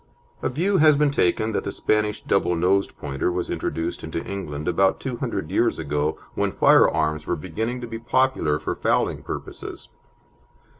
[0.41, 4.67] A view has been taken that the Spanish double nosed Pointer was introduced into England
[4.67, 9.21] about two hundred years ago, when fire arms were beginning to be popular for fowling
[9.21, 9.89] purposes.